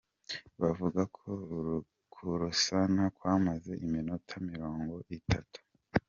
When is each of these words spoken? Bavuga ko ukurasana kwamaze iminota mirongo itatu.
Bavuga 0.61 1.01
ko 1.17 1.27
ukurasana 1.79 3.03
kwamaze 3.17 3.71
iminota 3.85 4.33
mirongo 4.49 4.95
itatu. 5.17 5.59